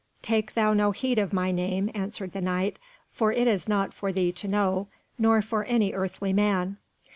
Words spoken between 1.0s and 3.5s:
of my name," answered the Knight, "for it